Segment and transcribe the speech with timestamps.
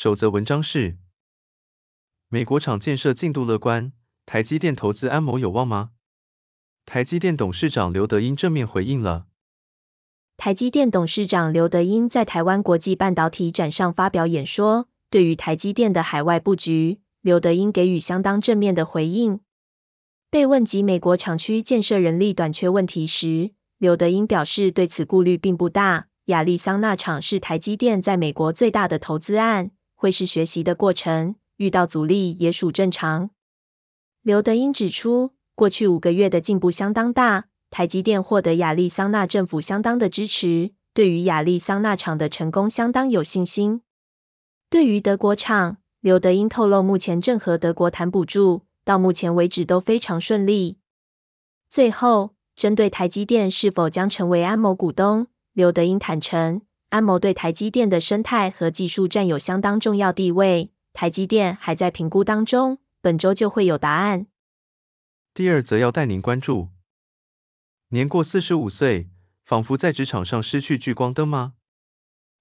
[0.00, 0.96] 首则文章是：
[2.28, 3.90] 美国厂建设进度乐观，
[4.26, 5.90] 台积电投资安谋有望吗？
[6.86, 9.26] 台积电董事长刘德英正面回应了。
[10.36, 19.40] 台积电董事长刘德英在台湾国际半导体展上发表演说，对于台积电的海外布局，刘德英给予相当正面的回应。
[20.30, 26.06] 被问及美国厂区建设人力短缺问题时，刘德英表示对此顾虑并不大。
[26.26, 29.72] 亚利桑那厂是台积电在美国最大的投资案。
[29.98, 33.30] 会是学习的过程，遇到阻力也属正常。
[34.22, 43.80] 刘德英指出，过去五个月的进步相当大，台积电获得亚利桑那政府相当的支持，对于亚利桑那厂的成功相当有信心。
[44.70, 50.78] 对于德国厂，刘德英透露，目前正和德国谈补助，到目前为止都非常顺利。
[51.70, 56.62] 最后，针对台积电是否将成为安谋股东，刘德英坦承。
[56.90, 64.26] 安谋对台积电的生态和技术占有相当重要地位，台积电还在评估当中，本周就会有答案。
[65.34, 66.70] 第二则要带您关注，
[67.88, 69.10] 年过四十五岁，
[69.44, 71.52] 仿佛在职场上失去聚光灯吗？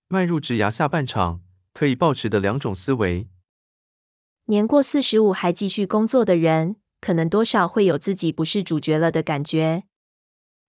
[0.07, 1.41] 迈入职涯下半场，
[1.73, 3.27] 可以保持的两种思维。
[4.45, 9.83] 年过四十五还继续工作的人，可能多少会有自己不是主角了的感觉。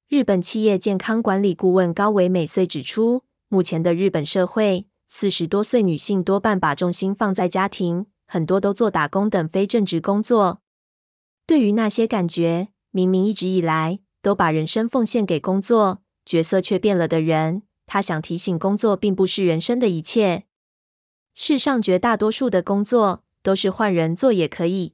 [0.08, 3.22] 日本企业健康管理顾问高维美穗指出。
[3.50, 10.60] 目前的日本社会，四十多岁女性多半把重心放在家庭，很多都做打工等非正职工作。
[11.46, 20.44] 对于那些感觉，明明一直以来都把人生奉献给工作，角色却变了的人，他想提醒工作并不是人生的一切。
[21.34, 24.92] 世上绝大多数的工作都是换人做也可以，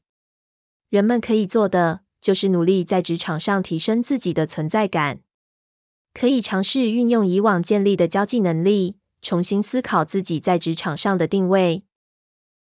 [0.89, 5.23] 人们可以做的就是努力在职场上提升自己的存在感。
[6.15, 11.83] 可以尝试运用以往建立的交际能力，重新思考自己在职场上的定位。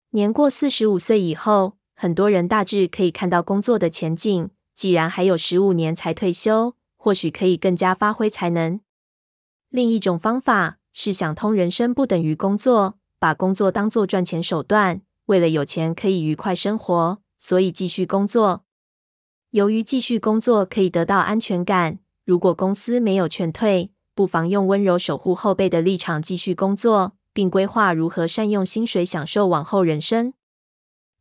[0.08, 4.50] 年过四十五岁以后，很多人大致可以看到工作的前景。
[4.74, 8.80] 既然还有十五年才退休，或许可以更加发挥才能。
[9.68, 18.64] 另一种方法是想通人生不等于工作，把工作当作赚钱手段，为了有钱可以愉快生活，所以继续工作。
[19.50, 21.98] 由于继续工作可以得到安全感。
[22.24, 30.34] 如果公司没有劝退，不妨用温柔守护后辈的立场继续工作，并规划如何善用薪水享受往后人生。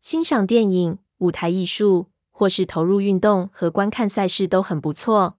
[0.02, 5.38] 欣赏电影、舞台艺术，或是投入运动和观看赛事都很不错。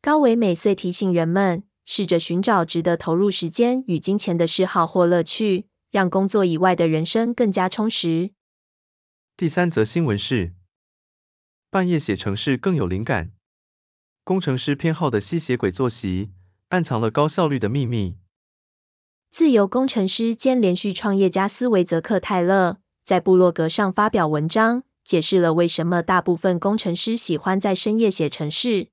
[0.00, 8.32] 高维美穗提醒人们，试着寻找值得投入时间与金钱的嗜好或乐趣，让工作以外的人生更加充实。
[9.36, 10.54] 第三则新闻是，
[11.70, 13.32] 半夜写程式更有灵感。
[14.24, 16.30] 工程师偏好的吸血鬼作息，
[16.70, 18.16] 暗藏了高效率的秘密。
[19.30, 28.88] 自由工程师兼连续创业家斯维泽克·泰勒在部落格上发表文章，解释了为什么大部分工程师喜欢在深夜写程式。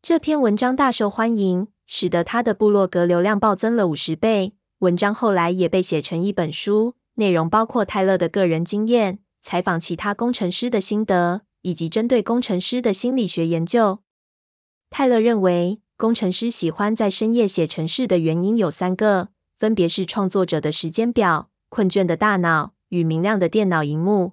[0.00, 4.54] 这篇文章大受欢迎，使得他的部落格流量暴增了五十倍。
[4.78, 13.98] 文章后来也被写成一本书，内容包括泰勒的个人经验、采访其他工程师的心得，以及针对工程师的心理学研究。
[14.90, 19.28] 泰勒认为，工程师喜欢在深夜写程式的原因有三个，
[19.58, 24.32] 分别是创作者的时间表、困倦的大脑与明亮的电脑荧幕。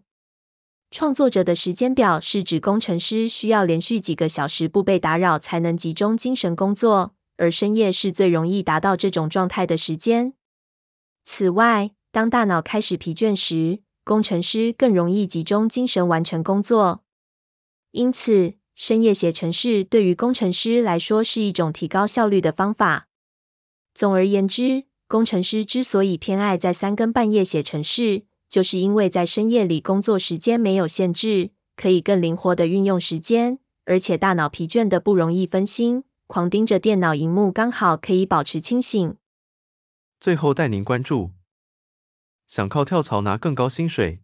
[0.91, 10.33] 创作者的时间表是指工程师需要连续几个小时不被打扰才能集中精神工作，而深夜是最容易达到这种状态的时间。
[11.25, 17.03] 此外，当大脑开始疲倦时，工程师更容易集中精神完成工作。
[17.91, 23.07] 因此，深夜写程式对于工程师来说是一种提高效率的方法。
[23.93, 39.15] 总而言之，工程师之所以偏爱在三更半夜写程式，就是因为在深夜里工作时间没有限制，可以更灵活地运用时间，而且大脑疲倦得不容易分心，狂盯着电脑荧幕刚好可以保持清醒。
[40.19, 41.31] 最后带您关注，
[42.45, 44.19] 想靠跳槽拿更高薪水，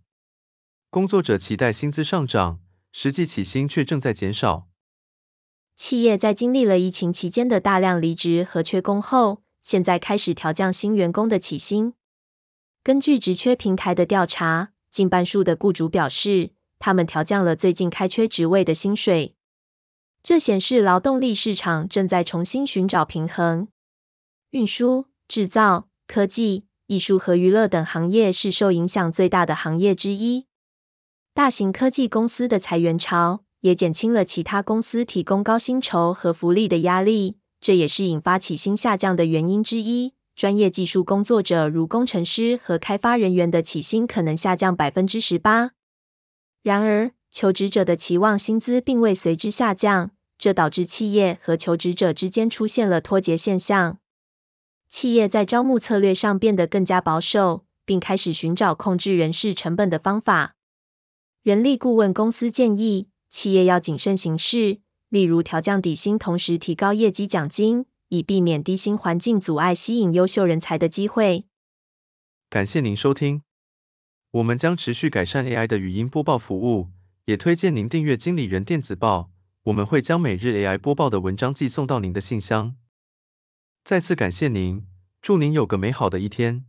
[0.89, 2.59] 工作者期待薪资上涨。
[2.91, 4.67] 实际起薪却正在减少。
[5.75, 11.93] 企业在经历了疫情期间的大量离职和缺工后，现在开始调降新员工的起薪。
[12.83, 19.35] 根据职缺平台的调查，近半数的雇主表示，他们调降了最近开缺职位的薪水。
[20.23, 23.67] 这显示劳动力市场正在重新寻找平衡。
[24.51, 30.45] 运输、制造、科技、艺术和娱乐等行业是受影响最大的行业之一。
[31.33, 40.13] 大型科技公司的裁员潮也减轻了其他公司提供高薪酬和福利的压力，这也是引发起薪下降的原因之一。
[40.35, 45.71] 专业技术工作者如工程师和开发人员的起薪可能下降百分之十八。
[46.63, 53.99] 然而，求职者的期望薪资并未随之下降，这导致企业和求职者之间出现了脱节现象。
[54.89, 60.55] 企业在招募策略上变得更加保守，并开始寻找控制人事成本的方法。
[61.43, 64.79] 人力顾问公司建议，企业要谨慎行事，
[65.09, 71.45] 例如调降底薪，同时提高业绩奖金，以避免低薪环境阻碍吸引优秀人才的机会。
[72.51, 73.41] 感谢您收听。
[74.29, 76.89] 我们将持续改善 AI 的语音播报服务，
[77.25, 79.31] 也推荐您订阅经理人电子报，
[79.63, 82.75] 我们会将每日 AI 播报的文章寄送到您的信箱。
[83.83, 84.85] 再次感谢您，
[85.23, 86.65] 祝您有个美好的一天。